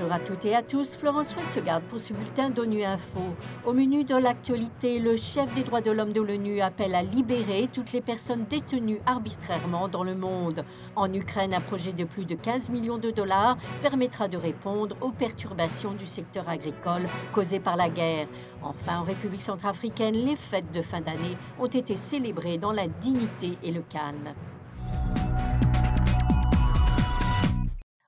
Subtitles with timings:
[0.00, 3.20] Bonjour à toutes et à tous, Florence Westgard pour ce bulletin d'ONU Info.
[3.66, 7.68] Au menu de l'actualité, le chef des droits de l'homme de l'ONU appelle à libérer
[7.72, 10.64] toutes les personnes détenues arbitrairement dans le monde.
[10.94, 15.10] En Ukraine, un projet de plus de 15 millions de dollars permettra de répondre aux
[15.10, 17.02] perturbations du secteur agricole
[17.34, 18.28] causées par la guerre.
[18.62, 23.58] Enfin, en République centrafricaine, les fêtes de fin d'année ont été célébrées dans la dignité
[23.64, 24.34] et le calme.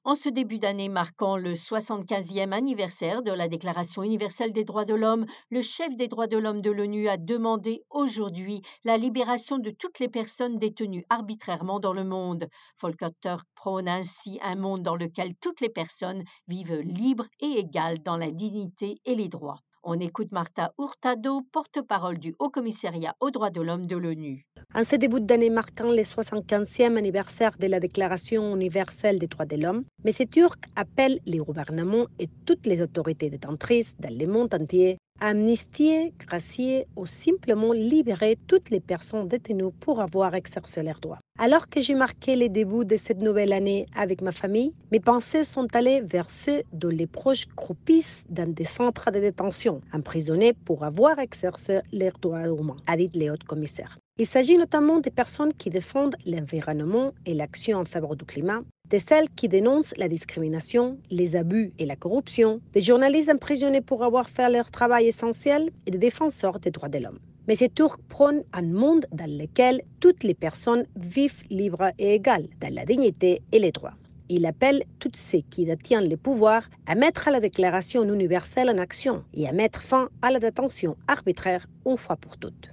[0.04, 4.96] En ce début d'année marquant le 75e anniversaire de la Déclaration universelle des droits de
[4.96, 9.70] l'homme, le chef des droits de l'homme de l'ONU a demandé aujourd'hui la libération de
[9.70, 12.48] toutes les personnes détenues arbitrairement dans le monde.
[12.80, 18.16] Volker prône ainsi un monde dans lequel toutes les personnes vivent libres et égales dans
[18.16, 19.60] la dignité et les droits.
[19.84, 24.46] On écoute Marta Hurtado, porte-parole du Haut-Commissariat aux droits de l'homme de l'ONU.
[24.76, 29.56] En ce début d'année marquant le 75e anniversaire de la Déclaration universelle des droits de
[29.56, 30.12] l'homme, M.
[30.30, 36.86] Turc appelle les gouvernements et toutes les autorités détentrices dans le monde entier amnistier, gracier
[36.96, 41.20] ou simplement libérer toutes les personnes détenues pour avoir exercé leurs droits.
[41.38, 45.44] Alors que j'ai marqué le début de cette nouvelle année avec ma famille, mes pensées
[45.44, 50.84] sont allées vers ceux dont les proches croupissent dans des centres de détention, emprisonnés pour
[50.84, 53.98] avoir exercé leurs droits humains, a dit le haut-commissaire.
[54.18, 58.98] Il s'agit notamment des personnes qui défendent l'environnement et l'action en faveur du climat, de
[58.98, 64.28] celles qui dénoncent la discrimination, les abus et la corruption, des journalistes emprisonnés pour avoir
[64.28, 67.18] fait leur travail essentiel et des défenseurs des droits de l'homme.
[67.48, 72.48] Mais ces tours prônent un monde dans lequel toutes les personnes vivent libres et égales
[72.60, 73.94] dans la dignité et les droits.
[74.28, 79.24] Il appelle tous ceux qui détiennent le pouvoir à mettre la Déclaration universelle en action
[79.32, 82.70] et à mettre fin à la détention arbitraire une fois pour toutes.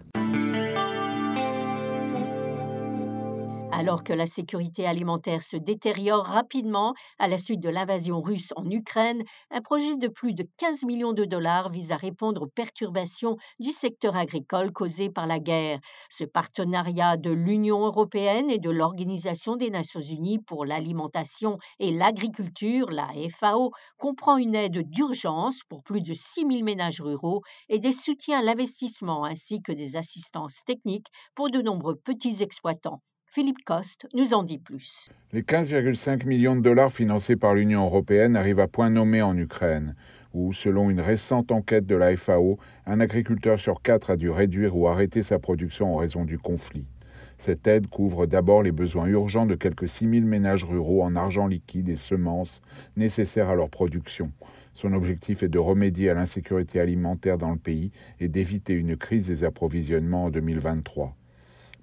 [3.71, 8.69] Alors que la sécurité alimentaire se détériore rapidement à la suite de l'invasion russe en
[8.69, 13.37] Ukraine, un projet de plus de 15 millions de dollars vise à répondre aux perturbations
[13.59, 15.79] du secteur agricole causées par la guerre.
[16.09, 22.89] Ce partenariat de l'Union européenne et de l'Organisation des Nations unies pour l'alimentation et l'agriculture,
[22.89, 27.91] la FAO, comprend une aide d'urgence pour plus de 6 000 ménages ruraux et des
[27.91, 33.01] soutiens à l'investissement ainsi que des assistances techniques pour de nombreux petits exploitants.
[33.31, 35.07] Philippe Coste nous en dit plus.
[35.33, 39.95] Les 15,5 millions de dollars financés par l'Union européenne arrivent à point nommé en Ukraine,
[40.33, 42.57] où, selon une récente enquête de la FAO,
[42.87, 46.89] un agriculteur sur quatre a dû réduire ou arrêter sa production en raison du conflit.
[47.37, 51.45] Cette aide couvre d'abord les besoins urgents de quelques 6 000 ménages ruraux en argent
[51.45, 52.61] liquide et semences
[52.97, 54.31] nécessaires à leur production.
[54.73, 59.27] Son objectif est de remédier à l'insécurité alimentaire dans le pays et d'éviter une crise
[59.27, 61.15] des approvisionnements en 2023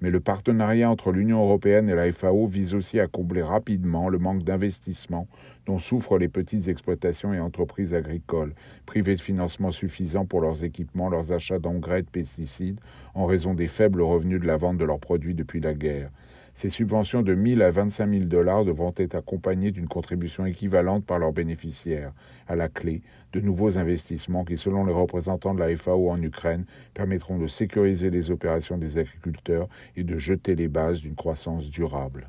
[0.00, 4.18] mais le partenariat entre l'Union européenne et la FAO vise aussi à combler rapidement le
[4.18, 5.26] manque d'investissement
[5.64, 8.54] dont souffrent les petites exploitations et entreprises agricoles,
[8.84, 12.80] privées de financement suffisant pour leurs équipements, leurs achats d'engrais et de pesticides,
[13.14, 16.10] en raison des faibles revenus de la vente de leurs produits depuis la guerre.
[16.56, 21.04] Ces subventions de 1 000 à 25 000 dollars devront être accompagnées d'une contribution équivalente
[21.04, 22.14] par leurs bénéficiaires.
[22.48, 23.02] À la clé,
[23.34, 28.08] de nouveaux investissements qui, selon les représentants de la FAO en Ukraine, permettront de sécuriser
[28.08, 32.26] les opérations des agriculteurs et de jeter les bases d'une croissance durable.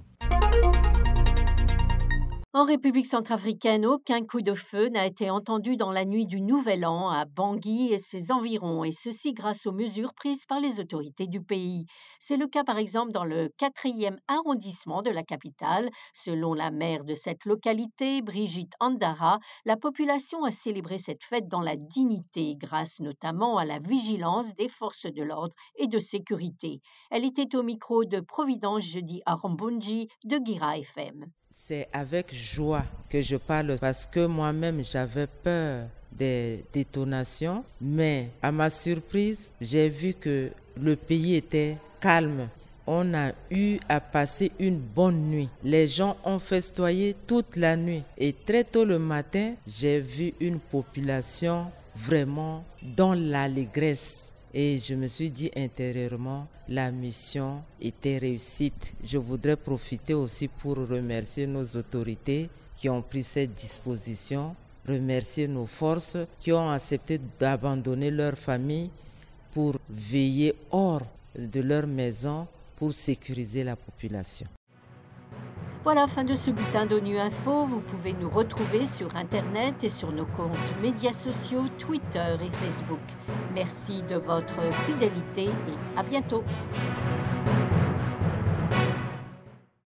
[2.57, 6.87] En République centrafricaine, aucun coup de feu n'a été entendu dans la nuit du Nouvel
[6.87, 11.27] An à Bangui et ses environs, et ceci grâce aux mesures prises par les autorités
[11.27, 11.85] du pays.
[12.19, 15.91] C'est le cas par exemple dans le quatrième arrondissement de la capitale.
[16.15, 21.61] Selon la maire de cette localité, Brigitte Andara, la population a célébré cette fête dans
[21.61, 26.81] la dignité, grâce notamment à la vigilance des forces de l'ordre et de sécurité.
[27.11, 31.27] Elle était au micro de Providence jeudi à Rambunji de Gira FM.
[31.51, 38.51] C'est avec joie que je parle parce que moi-même j'avais peur des détonations, mais à
[38.51, 40.49] ma surprise, j'ai vu que
[40.79, 42.49] le pays était calme.
[42.85, 45.49] On a eu à passer une bonne nuit.
[45.63, 50.59] Les gens ont festoyé toute la nuit et très tôt le matin, j'ai vu une
[50.59, 58.93] population vraiment dans l'allégresse et je me suis dit intérieurement, la mission était réussite.
[59.03, 64.55] Je voudrais profiter aussi pour remercier nos autorités qui ont pris cette disposition,
[64.87, 68.89] remercier nos forces qui ont accepté d'abandonner leur famille
[69.53, 71.03] pour veiller hors
[71.37, 74.47] de leur maison pour sécuriser la population.
[75.87, 77.63] Voilà, fin de ce bulletin d'ONU Info.
[77.63, 82.99] Vous pouvez nous retrouver sur Internet et sur nos comptes médias sociaux, Twitter et Facebook.
[83.55, 86.43] Merci de votre fidélité et à bientôt.